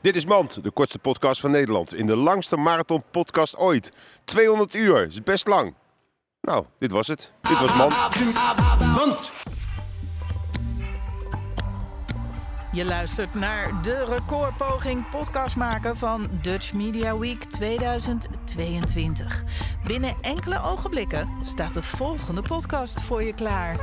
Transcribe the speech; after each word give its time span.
Dit 0.00 0.16
is 0.16 0.24
Mand, 0.24 0.62
de 0.62 0.70
kortste 0.70 0.98
podcast 0.98 1.40
van 1.40 1.50
Nederland. 1.50 1.94
In 1.94 2.06
de 2.06 2.16
langste 2.16 2.56
marathon 2.56 3.02
podcast 3.10 3.56
ooit. 3.56 3.92
200 4.24 4.74
uur, 4.74 5.06
is 5.06 5.22
best 5.22 5.46
lang. 5.46 5.74
Nou, 6.40 6.64
dit 6.78 6.90
was 6.90 7.06
het. 7.06 7.30
Dit 7.40 7.58
was 7.58 7.74
Mand. 7.74 7.94
Mand! 8.96 9.32
Je 12.72 12.84
luistert 12.84 13.34
naar 13.34 13.82
de 13.82 14.04
recordpoging 14.04 15.08
podcast 15.08 15.56
maken 15.56 15.96
van 15.96 16.28
Dutch 16.42 16.72
Media 16.72 17.18
Week 17.18 17.44
2022. 17.44 19.44
Binnen 19.86 20.14
enkele 20.20 20.62
ogenblikken 20.62 21.28
staat 21.42 21.74
de 21.74 21.82
volgende 21.82 22.42
podcast 22.42 23.02
voor 23.02 23.22
je 23.22 23.34
klaar. 23.34 23.76